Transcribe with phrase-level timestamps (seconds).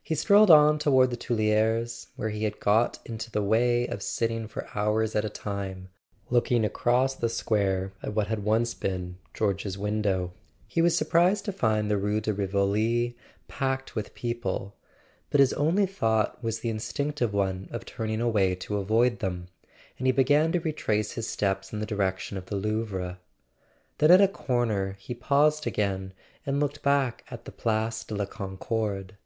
[0.00, 4.46] He strolled on toward the Tuileries, where he had got into the way of sitting
[4.46, 5.88] for hours at a time,
[6.30, 10.32] looking across the square at what had once been George's window.
[10.68, 13.16] He was surprised to find the Rue de Rivoli
[13.48, 14.76] packed with people;
[15.30, 19.48] but his only thought was the instinctive one of turning away to avoid them,
[19.98, 23.18] and he began to retrace his steps in the direction of the Louvre.
[23.98, 26.12] Then at a corner he paused again
[26.46, 29.16] and looked back at the Place de la Concorde.